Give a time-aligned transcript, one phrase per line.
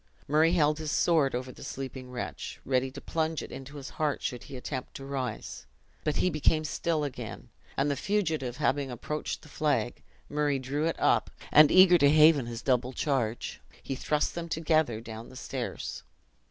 [0.27, 4.23] Murray held his sword over the sleeping wretch, ready to plunge it into his heart
[4.23, 5.67] should he attempt to rise;
[6.03, 10.99] but he became still again; and the fugitive having approached the flag, Murray drew it
[10.99, 16.01] up, and eager to haven his double charge, he thrust them together down the stairs.